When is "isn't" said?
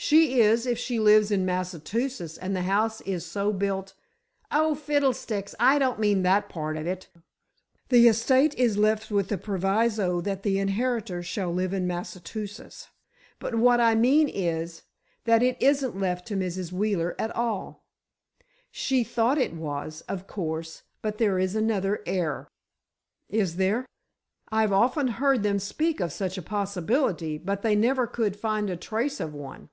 15.60-15.98